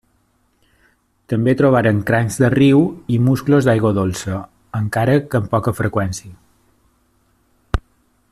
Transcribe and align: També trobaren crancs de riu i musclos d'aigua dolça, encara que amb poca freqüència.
També 1.33 1.53
trobaren 1.59 1.99
crancs 2.07 2.37
de 2.45 2.49
riu 2.53 2.81
i 3.17 3.21
musclos 3.27 3.69
d'aigua 3.69 3.93
dolça, 3.99 4.41
encara 4.83 5.19
que 5.27 5.41
amb 5.43 5.55
poca 5.55 5.77
freqüència. 5.83 6.35